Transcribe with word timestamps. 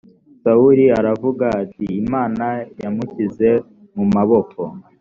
sawuli 0.43 0.85
aravuga 0.99 1.45
ati: 1.61 1.85
imana 2.03 2.45
yamushyize 2.81 3.49
mu 3.95 4.05
maboko 4.15 4.61